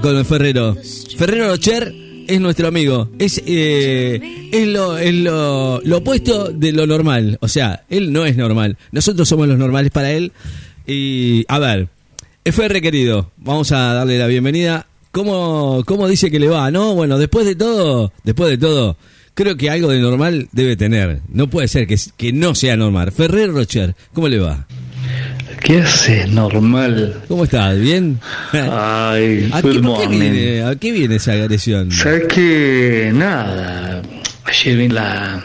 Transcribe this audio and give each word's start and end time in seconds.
con 0.00 0.24
Ferrero. 0.24 0.76
Ferrero 1.16 1.48
Rocher 1.48 1.94
es 2.26 2.40
nuestro 2.40 2.68
amigo. 2.68 3.10
Es, 3.18 3.42
eh, 3.46 4.50
es, 4.52 4.66
lo, 4.68 4.98
es 4.98 5.14
lo, 5.14 5.80
lo 5.82 5.98
opuesto 5.98 6.50
de 6.52 6.72
lo 6.72 6.86
normal. 6.86 7.38
O 7.40 7.48
sea, 7.48 7.84
él 7.88 8.12
no 8.12 8.26
es 8.26 8.36
normal. 8.36 8.76
Nosotros 8.92 9.28
somos 9.28 9.48
los 9.48 9.58
normales 9.58 9.90
para 9.90 10.12
él. 10.12 10.32
Y, 10.86 11.44
a 11.48 11.58
ver, 11.58 11.88
FR 12.44 12.80
querido, 12.80 13.30
vamos 13.36 13.72
a 13.72 13.94
darle 13.94 14.18
la 14.18 14.26
bienvenida. 14.26 14.86
¿Cómo, 15.10 15.82
¿Cómo 15.86 16.06
dice 16.06 16.30
que 16.30 16.38
le 16.38 16.48
va? 16.48 16.70
No, 16.70 16.94
bueno, 16.94 17.18
después 17.18 17.46
de 17.46 17.56
todo, 17.56 18.12
después 18.24 18.50
de 18.50 18.58
todo, 18.58 18.96
creo 19.34 19.56
que 19.56 19.70
algo 19.70 19.88
de 19.88 20.00
normal 20.00 20.48
debe 20.52 20.76
tener. 20.76 21.20
No 21.28 21.48
puede 21.48 21.68
ser 21.68 21.86
que, 21.86 21.96
que 22.16 22.32
no 22.32 22.54
sea 22.54 22.76
normal. 22.76 23.12
Ferrer 23.12 23.50
Rocher, 23.52 23.94
¿cómo 24.12 24.28
le 24.28 24.38
va? 24.38 24.66
¿Qué 25.62 25.80
haces, 25.82 26.28
normal? 26.30 27.22
¿Cómo 27.28 27.44
estás? 27.44 27.78
¿Bien? 27.78 28.18
Ay, 28.52 29.50
¿A 29.52 29.56
qué, 29.56 29.62
por 29.62 29.72
qué 29.72 29.80
morning. 29.80 30.18
viene, 30.20 30.62
¿A 30.64 30.76
qué 30.76 30.92
viene 30.92 31.16
esa 31.16 31.32
agresión? 31.32 31.90
¿Sabes 31.92 32.24
qué? 32.28 33.10
Nada. 33.12 34.02
Ayer 34.44 34.76
vi 34.76 34.88
la, 34.88 35.44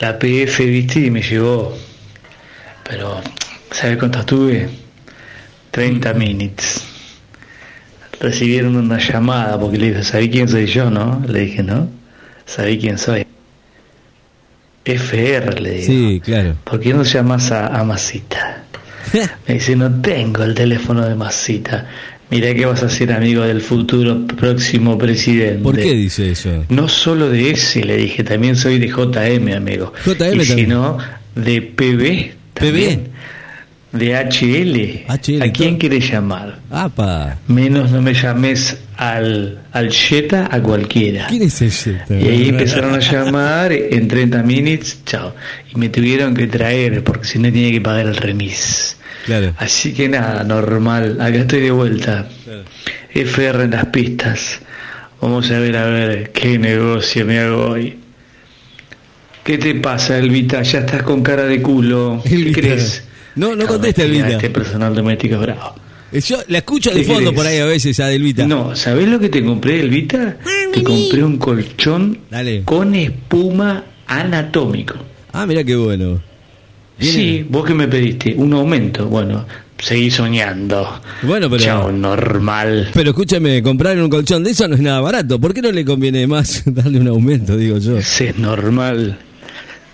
la 0.00 0.18
PF, 0.18 0.64
viste, 0.66 1.00
y 1.00 1.10
me 1.10 1.20
llegó. 1.22 1.76
Pero, 2.88 3.20
¿sabes 3.70 3.98
cuántas 3.98 4.24
tuve? 4.24 4.68
30 5.72 6.14
minutes. 6.14 6.82
Recibieron 8.20 8.76
una 8.76 8.98
llamada 8.98 9.58
porque 9.58 9.78
le 9.78 9.88
dije, 9.90 10.04
¿sabés 10.04 10.28
quién 10.30 10.48
soy 10.48 10.66
yo, 10.66 10.90
no? 10.90 11.22
Le 11.26 11.40
dije, 11.40 11.62
¿no? 11.62 11.88
¿Sabés 12.46 12.78
quién 12.78 12.96
soy? 12.98 13.26
FR, 14.84 15.60
le 15.60 15.70
digo. 15.70 15.86
Sí, 15.86 16.20
claro. 16.24 16.56
¿Por 16.64 16.80
qué 16.80 16.92
no 16.94 17.02
llamas 17.02 17.50
a, 17.52 17.68
a 17.68 17.84
Masita? 17.84 18.51
Me 19.48 19.54
dice, 19.54 19.76
no 19.76 19.90
tengo 20.00 20.42
el 20.42 20.54
teléfono 20.54 21.06
de 21.06 21.14
Masita. 21.14 21.86
Mirá 22.30 22.54
que 22.54 22.64
vas 22.64 22.82
a 22.82 22.88
ser 22.88 23.12
amigo 23.12 23.42
del 23.42 23.60
futuro 23.60 24.26
próximo 24.26 24.96
presidente. 24.96 25.62
¿Por 25.62 25.76
qué 25.76 25.92
dice 25.92 26.30
eso? 26.30 26.64
No 26.70 26.88
solo 26.88 27.28
de 27.28 27.50
ese, 27.50 27.84
le 27.84 27.98
dije, 27.98 28.24
también 28.24 28.56
soy 28.56 28.78
de 28.78 28.88
JM, 28.88 29.52
amigo. 29.54 29.92
JM 30.06 30.40
y 30.40 30.46
también. 30.46 30.68
no, 30.70 30.98
de 31.34 31.60
PB 31.60 32.34
también. 32.54 33.08
De 33.92 34.14
HL. 34.14 35.04
HL, 35.06 35.42
¿A 35.42 35.52
quién 35.52 35.76
quieres 35.76 36.10
llamar? 36.10 36.60
¡Apa! 36.70 37.36
Menos 37.48 37.90
no 37.90 38.00
me 38.00 38.14
llames 38.14 38.78
al, 38.96 39.60
al 39.70 39.92
Jetta, 39.92 40.48
a 40.50 40.62
cualquiera. 40.62 41.26
¿Quién 41.26 41.42
es 41.42 41.60
ese? 41.60 42.00
Y 42.08 42.28
ahí 42.28 42.48
empezaron 42.48 42.94
a 42.94 43.00
llamar 43.00 43.72
en 43.72 44.08
30 44.08 44.42
minutes, 44.44 45.00
chao. 45.04 45.34
Y 45.74 45.78
me 45.78 45.90
tuvieron 45.90 46.32
que 46.34 46.46
traer 46.46 47.04
porque 47.04 47.26
si 47.26 47.38
no 47.38 47.52
tenía 47.52 47.70
que 47.72 47.82
pagar 47.82 48.06
el 48.06 48.16
remis. 48.16 48.96
Claro. 49.24 49.54
Así 49.58 49.92
que 49.94 50.08
nada, 50.08 50.42
normal. 50.44 51.20
Acá 51.20 51.38
estoy 51.38 51.60
de 51.60 51.70
vuelta. 51.70 52.28
FR 53.14 53.64
en 53.64 53.70
las 53.70 53.86
pistas. 53.86 54.60
Vamos 55.20 55.50
a 55.50 55.58
ver 55.60 55.76
a 55.76 55.86
ver 55.86 56.32
qué 56.32 56.58
negocio 56.58 57.24
me 57.24 57.38
hago 57.38 57.68
hoy. 57.70 57.96
¿Qué 59.44 59.58
te 59.58 59.74
pasa, 59.76 60.18
Elvita? 60.18 60.62
Ya 60.62 60.80
estás 60.80 61.02
con 61.02 61.22
cara 61.22 61.44
de 61.44 61.60
culo. 61.62 62.20
¿Qué 62.24 62.34
Elvita. 62.34 62.60
crees? 62.60 63.04
No, 63.36 63.54
no 63.56 63.66
contesta, 63.66 64.02
Elvita. 64.02 64.30
Este 64.30 64.50
personal 64.50 64.94
doméstico 64.94 65.36
es 65.36 65.40
bravo. 65.40 65.74
Yo 66.12 66.38
la 66.48 66.58
escucho 66.58 66.90
de 66.90 67.00
¿Qué 67.00 67.04
fondo 67.04 67.32
por 67.32 67.46
ahí 67.46 67.58
a 67.58 67.64
veces 67.64 67.98
a 68.00 68.06
Delvita. 68.06 68.46
No, 68.46 68.76
¿sabés 68.76 69.08
lo 69.08 69.18
que 69.18 69.28
te 69.30 69.42
compré, 69.42 69.80
Elvita? 69.80 70.36
Te 70.72 70.82
compré 70.82 71.24
un 71.24 71.38
colchón 71.38 72.18
Dale. 72.30 72.62
con 72.64 72.94
espuma 72.94 73.84
anatómico. 74.06 74.94
Ah, 75.32 75.46
mira 75.46 75.64
qué 75.64 75.74
bueno. 75.74 76.20
Viene- 77.02 77.14
Sí, 77.16 77.46
vos 77.48 77.64
que 77.66 77.74
me 77.74 77.86
pediste 77.88 78.34
un 78.36 78.52
aumento. 78.54 79.06
Bueno, 79.06 79.44
seguí 79.78 80.10
soñando. 80.10 81.00
Bueno, 81.22 81.50
pero- 81.50 81.62
Chao, 81.62 81.92
normal. 81.92 82.90
Pero 82.94 83.10
escúchame, 83.10 83.62
comprar 83.62 83.98
un 84.00 84.08
colchón 84.08 84.42
de 84.44 84.52
eso 84.52 84.66
no 84.68 84.74
es 84.76 84.80
nada 84.80 85.00
barato. 85.00 85.38
¿Por 85.40 85.52
qué 85.52 85.60
no 85.62 85.70
le 85.72 85.84
conviene 85.84 86.26
más 86.26 86.62
darle 86.66 86.98
un 87.00 87.08
aumento, 87.08 87.56
digo 87.56 87.78
yo? 87.78 87.98
Ese 87.98 88.30
es 88.30 88.38
normal. 88.38 89.18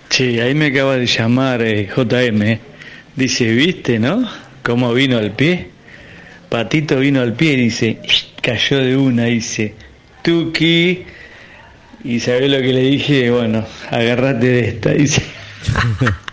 Che, 0.09 0.41
ahí 0.41 0.53
me 0.55 0.67
acaba 0.67 0.95
de 0.95 1.05
llamar 1.05 1.61
eh, 1.61 1.87
JM. 1.95 2.59
Dice, 3.15 3.51
¿viste, 3.51 3.99
no? 3.99 4.27
¿Cómo 4.63 4.93
vino 4.93 5.17
al 5.17 5.31
pie? 5.31 5.69
Patito 6.49 6.97
vino 6.99 7.21
al 7.21 7.33
pie 7.33 7.53
y 7.53 7.57
dice, 7.63 7.99
cayó 8.41 8.77
de 8.79 8.97
una, 8.97 9.25
dice, 9.25 9.75
Tuki. 10.23 11.03
Y 12.03 12.19
sabés 12.21 12.49
lo 12.49 12.57
que 12.57 12.73
le 12.73 12.81
dije, 12.81 13.29
bueno, 13.29 13.65
agarrate 13.91 14.47
de 14.47 14.67
esta, 14.69 14.91
dice. 14.93 15.21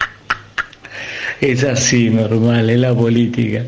es 1.41 1.65
así, 1.65 2.11
normal, 2.11 2.71
es 2.71 2.79
la 2.79 2.95
política. 2.95 3.65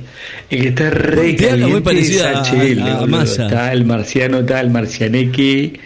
El 0.51 0.63
que 0.63 0.69
está 0.69 0.91
re 0.91 1.37
muy 1.59 1.99
es 1.99 2.21
a- 2.23 2.39
a- 2.41 3.03
a. 3.03 3.07
Massa. 3.07 3.45
Está 3.47 3.73
el 3.73 3.85
marciano, 3.85 4.39
está 4.41 4.61
el 4.61 4.71
marcianeque. 4.71 5.79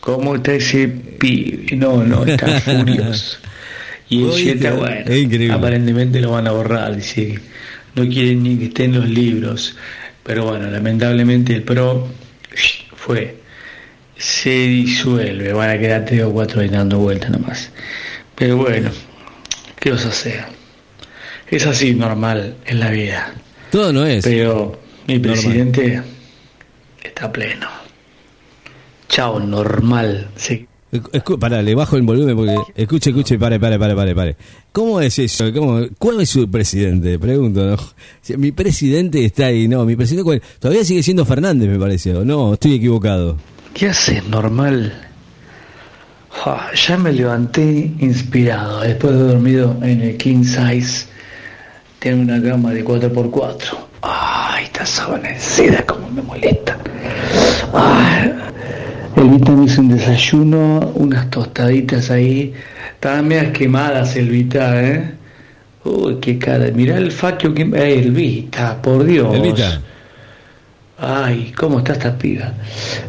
¿Cómo 0.00 0.36
está 0.36 0.54
ese 0.54 0.88
pibe? 0.88 1.76
No, 1.76 2.02
no, 2.04 2.24
está 2.24 2.60
furioso. 2.60 3.38
Y 4.08 4.22
el 4.22 4.28
Oíste, 4.30 4.52
Jetta, 4.54 4.72
bueno, 4.72 5.00
es 5.06 5.18
increíble. 5.22 5.52
aparentemente 5.54 6.20
lo 6.20 6.30
van 6.32 6.46
a 6.46 6.52
borrar, 6.52 6.96
dice 6.96 7.38
no 7.94 8.06
quieren 8.08 8.42
ni 8.42 8.56
que 8.56 8.66
esté 8.66 8.84
en 8.84 8.94
los 8.94 9.08
libros. 9.08 9.76
Pero 10.22 10.44
bueno, 10.46 10.70
lamentablemente 10.70 11.54
el 11.54 11.62
PRO 11.62 12.08
fue, 12.96 13.36
se 14.16 14.50
disuelve, 14.50 15.52
van 15.52 15.70
a 15.70 15.78
quedar 15.78 16.04
tres 16.04 16.22
o 16.22 16.30
cuatro 16.32 16.60
ahí 16.60 16.68
dando 16.68 16.98
vueltas 16.98 17.30
nomás. 17.30 17.70
Pero 18.34 18.56
bueno, 18.56 18.90
¿qué 19.80 19.90
a 19.90 19.94
hacer? 20.08 20.44
Es 21.50 21.66
así 21.66 21.94
normal 21.94 22.56
en 22.66 22.80
la 22.80 22.90
vida. 22.90 23.34
Todo 23.70 23.92
no 23.92 24.04
es. 24.04 24.24
Pero 24.24 24.78
mi 25.06 25.14
Normal. 25.18 25.32
presidente 25.32 26.02
está 27.02 27.32
pleno. 27.32 27.66
Chao, 29.08 29.40
normal. 29.40 30.28
Se 30.36 30.66
Escu- 30.90 31.38
pará, 31.38 31.60
le 31.60 31.74
bajo 31.74 31.96
el 31.96 32.02
volumen 32.02 32.34
porque 32.34 32.56
escuche, 32.74 33.10
escuche, 33.10 33.38
pare, 33.38 33.60
pare, 33.60 33.78
pare, 33.78 33.94
pare, 33.94 34.14
pare. 34.14 34.36
¿Cómo 34.72 35.00
es 35.02 35.18
eso? 35.18 35.52
¿Cómo, 35.52 35.80
¿Cuál 35.98 36.22
es 36.22 36.30
su 36.30 36.50
presidente? 36.50 37.18
Pregunto, 37.18 37.62
¿no? 37.66 37.76
Mi 38.38 38.52
presidente 38.52 39.22
está 39.22 39.46
ahí, 39.46 39.68
no, 39.68 39.84
mi 39.84 39.96
presidente 39.96 40.24
¿cuál? 40.24 40.42
todavía 40.58 40.84
sigue 40.86 41.02
siendo 41.02 41.26
Fernández, 41.26 41.68
me 41.68 41.78
parece, 41.78 42.14
o 42.14 42.24
no, 42.24 42.54
estoy 42.54 42.74
equivocado. 42.76 43.36
¿Qué 43.74 43.88
haces, 43.88 44.26
normal? 44.28 44.94
Ja, 46.30 46.70
ya 46.74 46.96
me 46.96 47.12
levanté 47.12 47.92
inspirado 48.00 48.80
después 48.80 49.12
de 49.14 49.20
dormido 49.20 49.76
en 49.82 50.00
el 50.00 50.16
king 50.16 50.42
size. 50.44 51.06
Tengo 51.98 52.22
una 52.22 52.40
cama 52.40 52.70
de 52.72 52.84
4x4. 52.84 53.76
Ay, 54.02 54.64
esta 54.64 54.86
sábana 54.86 55.36
seda 55.38 55.84
como 55.84 56.08
me 56.10 56.22
molesta. 56.22 56.78
Ay, 57.74 58.32
Elvita 59.16 59.52
me 59.52 59.64
hizo 59.64 59.80
un 59.80 59.88
desayuno, 59.88 60.92
unas 60.94 61.28
tostaditas 61.28 62.10
ahí. 62.10 62.54
Estaban 62.94 63.26
medias 63.26 63.50
quemadas, 63.52 64.14
Elvita, 64.14 64.80
¿eh? 64.80 65.14
Uy, 65.84 66.18
qué 66.20 66.38
cara. 66.38 66.70
Mirá 66.72 66.98
el 66.98 67.10
faquio 67.10 67.52
que... 67.52 67.62
Eh, 67.62 67.98
Elvita, 67.98 68.80
por 68.80 69.04
Dios. 69.04 69.34
Elvita, 69.34 69.80
Ay, 71.00 71.52
¿cómo 71.56 71.78
está 71.78 71.92
esta 71.92 72.18
piba? 72.18 72.52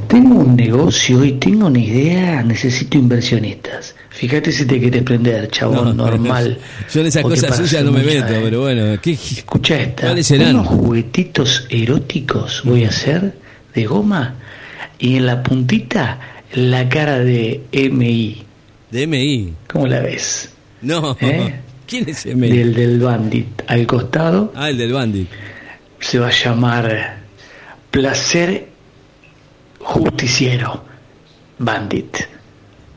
Tengo 0.08 0.36
un 0.36 0.56
negocio 0.56 1.26
y 1.26 1.34
tengo 1.34 1.68
una 1.68 1.80
idea, 1.80 2.44
necesito 2.44 2.98
inversionistas. 3.00 3.96
Fíjate 4.10 4.52
si 4.52 4.66
te 4.66 4.80
quieres 4.80 5.02
prender, 5.02 5.50
chabón, 5.50 5.98
No, 5.98 6.06
normal. 6.06 6.58
Yo 6.94 7.02
en 7.02 7.08
esas 7.08 7.24
cosas 7.24 7.60
hacer 7.60 7.84
no 7.86 7.92
me 7.92 8.04
meto, 8.04 8.34
eh. 8.34 8.42
pero 8.44 8.62
bueno, 8.62 9.00
¿qué? 9.02 9.12
Escucha 9.14 9.82
esta. 9.82 10.04
¿Cuáles 10.08 10.28
serán? 10.28 10.56
Unos 10.56 10.68
juguetitos 10.68 11.66
eróticos 11.70 12.62
voy 12.64 12.86
a 12.86 12.90
hacer 12.90 13.34
de 13.74 13.86
goma 13.86 14.36
y 15.00 15.16
en 15.16 15.26
la 15.26 15.42
puntita 15.42 16.20
la 16.54 16.88
cara 16.90 17.18
de 17.20 17.62
MI. 17.72 18.44
De 18.92 19.08
MI. 19.08 19.54
¿Cómo 19.68 19.88
la 19.88 20.02
ves? 20.02 20.50
No, 20.82 21.18
¿Eh? 21.22 21.56
¿quién 21.88 22.08
es 22.08 22.26
MI? 22.28 22.50
Del 22.52 22.74
del 22.76 23.00
bandit. 23.00 23.64
Al 23.68 23.88
costado 23.88 24.54
Ah, 24.56 24.70
el 24.70 24.78
del 24.78 24.94
Bandit. 24.94 25.28
se 26.00 26.20
va 26.20 26.28
a 26.28 26.32
llamar 26.32 27.19
Placer 27.92 28.68
Justiciero 29.80 30.84
Bandit. 31.58 32.18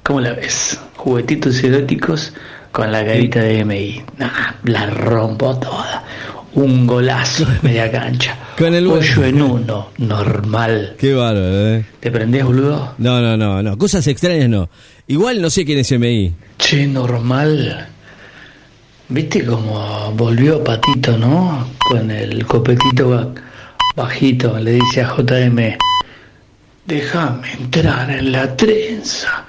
¿Cómo 0.02 0.20
la 0.20 0.32
ves? 0.32 0.78
Juguetitos 0.96 1.62
eróticos 1.64 2.32
con 2.72 2.93
la 2.93 3.05
carita 3.05 3.40
de 3.40 3.64
MI. 3.64 4.02
Nah, 4.19 4.55
la 4.64 4.87
rompo 4.87 5.56
toda. 5.58 6.05
Un 6.55 6.87
golazo 6.87 7.46
de 7.46 7.58
media 7.62 7.90
cancha. 7.90 8.37
Con 8.58 8.75
el 8.75 8.87
Pollo 8.87 9.25
en 9.25 9.40
uno, 9.40 9.88
normal. 9.96 10.96
Qué 10.99 11.14
bárbaro, 11.14 11.69
¿eh? 11.70 11.87
¿Te 11.99 12.11
prendés, 12.11 12.44
boludo? 12.44 12.94
No, 12.99 13.22
no, 13.22 13.38
no, 13.38 13.62
no, 13.62 13.78
cosas 13.78 14.06
extrañas 14.06 14.50
no. 14.50 14.69
Igual 15.06 15.40
no 15.40 15.49
sé 15.49 15.64
quién 15.64 15.78
es 15.78 15.90
MI. 15.93 16.34
Che, 16.58 16.87
normal. 16.87 17.88
¿Viste 19.08 19.46
cómo 19.46 20.12
volvió 20.14 20.62
Patito, 20.62 21.16
no? 21.16 21.69
Con 21.78 22.11
el 22.11 22.44
copetito 22.46 23.32
bajito, 23.94 24.58
le 24.58 24.72
dice 24.72 25.02
a 25.02 25.16
JM, 25.16 25.76
déjame 26.86 27.52
entrar 27.52 28.10
en 28.10 28.32
la 28.32 28.56
trenza. 28.56 29.44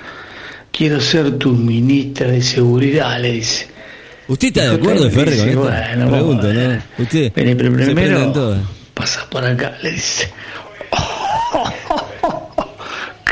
Quiero 0.71 0.99
ser 0.99 1.37
tu 1.37 1.51
ministra 1.51 2.27
de 2.27 2.41
seguridad, 2.41 3.19
le 3.19 3.33
dice. 3.33 3.67
¿Usted 4.27 4.47
está 4.47 4.69
de 4.69 4.75
acuerdo, 4.75 5.09
Ferre, 5.09 5.37
con 5.37 5.49
esto? 5.49 5.61
Bueno, 5.61 6.11
Pregunto. 6.11 6.53
¿no? 6.53 6.81
Usted 6.97 7.31
pero 7.33 7.55
primero 7.57 8.61
pasa 8.93 9.27
por 9.29 9.45
acá, 9.45 9.77
le 9.81 9.91
dice. 9.91 10.31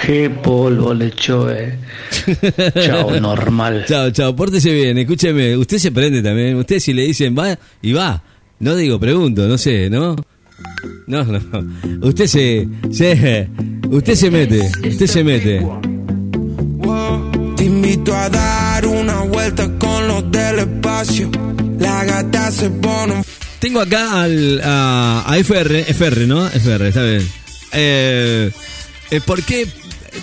Qué 0.06 0.30
polvo 0.30 0.94
le 0.94 1.08
echó, 1.08 1.50
eh. 1.52 1.78
Chao, 2.86 3.20
normal. 3.20 3.86
Chao, 3.88 4.10
chao, 4.12 4.36
pórtese 4.36 4.74
bien, 4.74 4.98
escúcheme, 4.98 5.56
usted 5.56 5.78
se 5.78 5.92
prende 5.92 6.24
también, 6.24 6.56
usted 6.56 6.80
si 6.80 6.92
le 6.92 7.04
dicen 7.04 7.38
va 7.38 7.58
y 7.82 7.94
va, 7.94 8.22
no 8.60 8.76
digo, 8.76 9.00
pregunto, 9.00 9.48
no 9.48 9.58
sé, 9.60 9.90
¿no? 9.90 10.16
No, 11.08 11.24
no, 11.26 11.40
usted 12.08 12.26
se, 12.28 12.68
se 12.92 13.48
usted 13.90 14.16
se 14.16 14.32
mete, 14.32 14.60
usted 14.88 15.08
se 15.08 15.24
mete. 15.24 15.62
Te 17.58 17.66
invito 17.66 18.16
a 18.16 18.30
dar 18.30 18.86
una 18.88 19.22
vuelta 19.22 19.70
con 19.78 20.08
los 20.08 20.32
del 20.32 20.60
espacio. 20.60 21.30
La 21.80 22.04
gata 22.06 22.52
se 22.52 22.70
pone. 22.70 23.24
Tengo 23.60 23.82
acá 23.82 24.24
al, 24.24 24.62
a, 24.64 25.24
a 25.28 25.38
FR, 25.38 25.82
FR, 25.88 26.26
¿no? 26.28 26.48
FR, 26.48 26.88
está 26.88 27.04
bien. 27.04 27.28
Eh, 27.74 28.52
eh, 29.12 29.22
¿Por 29.26 29.44
qué? 29.44 29.68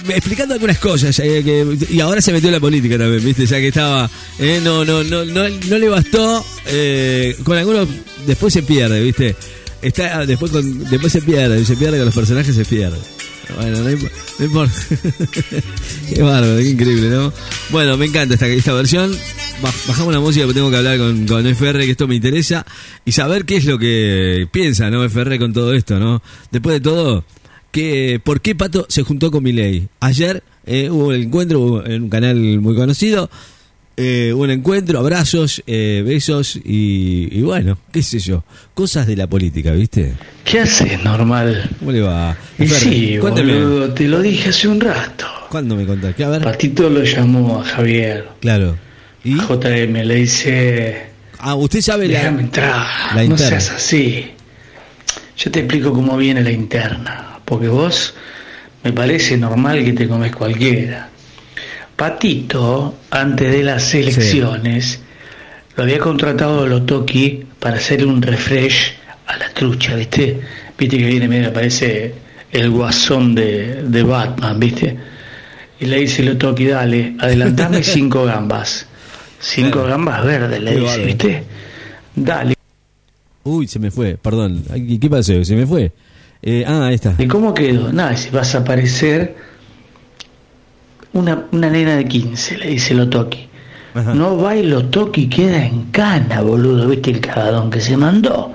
Explicando 0.09 0.55
algunas 0.55 0.79
cosas, 0.79 1.19
eh, 1.21 1.43
que- 1.45 1.95
y 1.95 2.01
ahora 2.01 2.21
se 2.21 2.33
metió 2.33 2.49
en 2.49 2.55
la 2.55 2.61
política 2.61 2.99
también, 2.99 3.25
¿viste? 3.25 3.47
Ya 3.47 3.59
que 3.59 3.69
estaba. 3.69 4.11
eh, 4.39 4.61
no, 4.63 4.85
no, 4.85 5.03
no, 5.05 5.25
no, 5.25 5.49
no 5.49 5.79
le 5.79 5.89
bastó. 5.89 6.45
eh, 6.67 7.37
con 7.45 7.57
algunos. 7.57 7.89
Después 8.27 8.53
se 8.53 8.63
pierde, 8.63 9.01
¿viste? 9.03 9.35
Está, 9.83 10.27
después, 10.27 10.51
con, 10.51 10.85
después 10.91 11.13
se 11.13 11.23
pierde, 11.23 11.65
se 11.65 11.77
pierde 11.77 11.99
con 11.99 12.07
los 12.07 12.15
personajes, 12.15 12.55
se 12.55 12.65
pierde. 12.65 12.99
Bueno, 13.57 13.79
no, 13.79 13.91
imp- 13.91 14.11
no 14.41 14.45
importa. 14.45 14.75
qué 16.15 16.23
bárbaro, 16.23 16.57
qué 16.57 16.69
increíble, 16.69 17.09
¿no? 17.11 17.33
Bueno, 17.71 17.97
me 17.97 18.07
encanta 18.07 18.35
esta, 18.35 18.47
esta 18.49 18.73
versión. 18.75 19.11
Baj- 19.63 19.87
Bajamos 19.89 20.13
la 20.13 20.21
música 20.21 20.45
porque 20.45 20.59
tengo 20.59 20.71
que 20.71 20.77
hablar 20.77 20.99
con, 20.99 21.27
con 21.27 21.47
FR, 21.47 21.85
que 21.85 21.91
esto 21.93 22.07
me 22.09 22.17
interesa, 22.17 22.67
y 23.05 23.13
saber 23.13 23.45
qué 23.45 23.57
es 23.57 23.65
lo 23.65 23.79
que 23.79 24.47
piensa, 24.53 24.91
¿no? 24.91 25.03
FR 25.05 25.39
con 25.39 25.53
todo 25.53 25.73
esto, 25.73 25.99
¿no? 25.99 26.23
Después 26.51 26.75
de 26.75 26.81
todo, 26.81 27.25
que, 27.71 28.21
¿por 28.23 28.41
qué 28.41 28.55
Pato 28.55 28.85
se 28.89 29.03
juntó 29.05 29.31
con 29.31 29.43
Milei? 29.45 29.89
Ayer 30.01 30.43
eh, 30.67 30.91
hubo 30.91 31.13
el 31.13 31.23
encuentro 31.23 31.87
en 31.87 32.03
un 32.03 32.11
canal 32.11 32.37
muy 32.61 32.75
conocido. 32.75 33.31
Eh, 33.99 34.33
un 34.33 34.49
encuentro, 34.51 34.99
abrazos, 35.01 35.63
eh, 35.67 36.03
besos 36.07 36.57
y, 36.57 37.29
y 37.33 37.43
bueno, 37.43 37.77
qué 37.93 38.03
sé 38.03 38.21
yo, 38.21 38.45
cosas 38.73 39.07
de 39.09 39.17
la 39.17 39.27
política, 39.27 39.73
¿viste? 39.73 40.15
¿Qué 40.45 40.61
haces, 40.61 41.03
normal? 41.03 41.69
¿Cómo 41.81 41.91
le 41.93 42.01
va? 42.01 42.37
Y 42.59 42.69
sí, 42.69 43.19
boludo, 43.19 43.93
te 43.93 44.07
lo 44.07 44.23
dije 44.23 44.51
hace 44.51 44.69
un 44.69 44.81
rato. 44.81 45.27
¿Cuándo 45.51 45.75
me 45.75 45.85
contaste? 45.85 46.25
A 46.25 46.29
ver. 46.29 46.43
Patito 46.43 46.89
lo 46.89 47.03
llamó 47.03 47.61
a 47.61 47.65
Javier. 47.65 48.29
Claro. 48.41 48.77
¿Y? 49.25 49.35
JM 49.35 49.93
le 50.05 50.15
dice, 50.15 51.07
Ah, 51.41 51.55
usted 51.57 51.81
sabe 51.81 52.07
la... 52.07 52.19
déjame 52.21 52.43
entrar, 52.43 52.87
la 53.17 53.25
no 53.25 53.37
seas 53.37 53.71
así. 53.71 54.31
Yo 55.37 55.51
te 55.51 55.61
explico 55.61 55.93
cómo 55.93 56.17
viene 56.17 56.41
la 56.43 56.51
interna, 56.53 57.41
porque 57.45 57.69
vos 57.69 58.15
me 58.85 58.93
parece 58.93 59.37
normal 59.37 59.85
que 59.85 59.93
te 59.93 60.07
comes 60.09 60.35
cualquiera. 60.35 61.11
Patito, 61.99 62.95
antes 63.11 63.51
de 63.51 63.65
las 63.65 63.93
elecciones, 63.93 65.01
lo 65.77 65.83
había 65.83 65.99
contratado 65.99 66.65
Lotoki 66.65 67.43
para 67.59 67.79
hacer 67.79 68.07
un 68.07 68.23
refresh 68.23 68.93
a 69.27 69.37
la 69.37 69.53
trucha, 69.53 69.97
¿viste? 69.97 70.39
Viste 70.79 70.97
que 70.97 71.05
viene, 71.05 71.27
mira, 71.27 71.53
parece 71.53 72.15
el 72.53 72.71
guasón 72.71 73.35
de, 73.35 73.83
de 73.83 74.03
Batman, 74.05 74.61
¿viste? 74.61 74.97
Y 75.81 75.87
le 75.87 75.99
dice 75.99 76.23
Lotoki, 76.23 76.67
dale, 76.67 77.17
adelantame 77.19 77.83
cinco 77.83 78.25
gambas. 78.25 78.87
Cinco 79.41 79.83
gambas 79.83 80.25
verdes, 80.25 80.63
le 80.63 80.75
Qué 80.75 80.81
dice. 80.81 81.05
¿viste? 81.05 81.45
Dale. 82.15 82.55
Uy, 83.43 83.67
se 83.67 83.81
me 83.81 83.91
fue, 83.91 84.17
perdón. 84.17 84.63
¿Qué 85.01 85.11
pasó? 85.11 85.45
¿Se 85.45 85.57
me 85.57 85.67
fue? 85.67 85.91
Eh, 86.43 86.63
ah, 86.65 86.87
ahí 86.87 86.95
está. 86.95 87.17
¿Y 87.19 87.27
cómo 87.27 87.53
quedó? 87.53 87.93
Nada, 87.93 88.17
si 88.17 88.31
vas 88.31 88.55
a 88.55 88.59
aparecer 88.59 89.35
una, 91.13 91.47
una 91.53 91.71
nena 91.71 91.97
de 91.97 92.07
15, 92.07 92.59
le 92.59 92.67
dice 92.69 92.95
Lotoki. 92.95 93.49
Ajá. 93.95 94.15
No 94.15 94.37
va 94.37 94.57
y 94.57 94.65
Lotoki 94.65 95.29
queda 95.29 95.65
en 95.65 95.85
cana, 95.91 96.41
boludo, 96.41 96.89
¿viste 96.89 97.11
el 97.11 97.21
cagadón 97.21 97.71
que 97.71 97.81
se 97.81 97.97
mandó? 97.97 98.55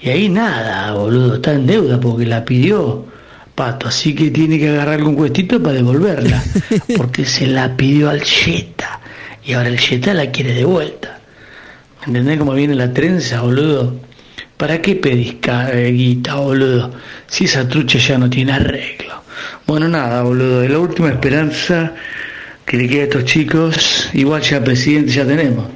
Y 0.00 0.10
ahí 0.10 0.28
nada, 0.28 0.92
boludo, 0.92 1.36
está 1.36 1.52
en 1.52 1.66
deuda 1.66 1.98
porque 1.98 2.26
la 2.26 2.44
pidió 2.44 3.06
Pato, 3.54 3.86
así 3.88 4.14
que 4.14 4.30
tiene 4.30 4.58
que 4.58 4.68
agarrar 4.68 4.94
algún 4.94 5.14
cuestito 5.14 5.62
para 5.62 5.76
devolverla, 5.76 6.42
porque 6.96 7.24
se 7.24 7.46
la 7.46 7.76
pidió 7.76 8.10
al 8.10 8.22
Jetta 8.22 9.00
y 9.44 9.52
ahora 9.52 9.68
el 9.68 9.78
Jetta 9.78 10.12
la 10.12 10.30
quiere 10.30 10.54
de 10.54 10.64
vuelta. 10.64 11.20
¿Entendés 12.06 12.38
cómo 12.38 12.52
viene 12.54 12.74
la 12.74 12.92
trenza, 12.92 13.42
boludo? 13.42 13.94
¿Para 14.56 14.80
qué 14.80 14.96
pedís 14.96 15.36
eh, 15.46 15.92
guita, 15.94 16.36
boludo? 16.36 16.90
Si 17.26 17.44
esa 17.44 17.68
trucha 17.68 17.98
ya 17.98 18.18
no 18.18 18.28
tiene 18.28 18.52
arreglo. 18.52 19.03
Bueno, 19.66 19.88
nada, 19.88 20.22
boludo. 20.22 20.62
Es 20.62 20.70
la 20.70 20.78
última 20.78 21.08
esperanza 21.10 21.94
que 22.66 22.76
le 22.76 22.88
queda 22.88 23.00
a 23.02 23.04
estos 23.04 23.24
chicos. 23.24 24.10
Igual 24.12 24.42
ya 24.42 24.62
presidente 24.62 25.12
ya 25.12 25.24
tenemos. 25.26 25.66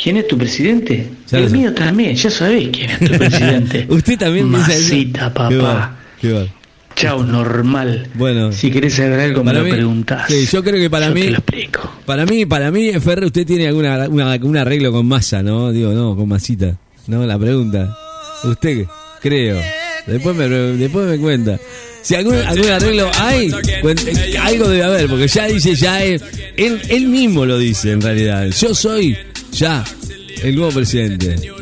¿Quién 0.00 0.16
es 0.16 0.28
tu 0.28 0.38
presidente? 0.38 1.08
Ya 1.28 1.38
el 1.38 1.50
mío 1.50 1.74
también, 1.74 2.14
ya 2.14 2.30
sabés 2.30 2.68
quién 2.72 2.90
es 2.90 2.98
tu 3.00 3.18
presidente. 3.18 3.86
Usted 3.90 4.18
también? 4.18 4.48
Masita, 4.48 5.32
Qué 5.48 5.56
va, 5.56 5.72
papá. 5.74 5.96
qué 6.20 6.32
va. 6.32 6.46
Chao, 6.94 7.22
normal. 7.24 8.08
Bueno. 8.14 8.50
Si 8.52 8.70
querés 8.70 8.94
saber 8.94 9.20
algo, 9.20 9.44
me 9.44 9.52
lo 9.52 9.62
mí- 9.62 9.70
preguntás. 9.70 10.26
sí, 10.28 10.46
yo 10.46 10.62
creo 10.64 10.80
que 10.80 10.88
para 10.90 11.08
Yo 11.08 11.14
mí- 11.14 11.20
te 11.22 11.30
lo 11.30 11.36
explico. 11.38 11.92
Para 12.06 12.26
mí, 12.26 12.46
para 12.46 12.70
mí, 12.70 12.88
FR, 12.88 13.26
usted 13.26 13.46
tiene 13.46 13.68
alguna 13.68 14.08
una- 14.08 14.36
un 14.42 14.56
arreglo 14.56 14.90
con 14.92 15.06
masa, 15.06 15.42
¿no? 15.42 15.70
Digo, 15.72 15.92
no, 15.92 16.16
con 16.16 16.28
masita. 16.28 16.76
No, 17.06 17.24
la 17.26 17.38
pregunta. 17.38 17.96
Usted, 18.44 18.86
creo. 19.20 19.60
Después 20.06 20.34
me, 20.36 20.48
después 20.48 21.06
me 21.08 21.18
cuenta. 21.18 21.58
Si 22.02 22.14
algún, 22.14 22.36
algún 22.36 22.68
arreglo 22.68 23.10
hay, 23.14 23.50
algo 24.40 24.68
debe 24.68 24.84
haber, 24.84 25.08
porque 25.08 25.28
ya 25.28 25.46
dice, 25.46 25.74
ya 25.74 26.04
es, 26.04 26.22
él, 26.56 26.80
él 26.88 27.08
mismo 27.08 27.44
lo 27.44 27.58
dice 27.58 27.92
en 27.92 28.00
realidad. 28.00 28.48
Yo 28.48 28.74
soy 28.74 29.16
ya 29.52 29.84
el 30.42 30.56
nuevo 30.56 30.72
presidente. 30.72 31.52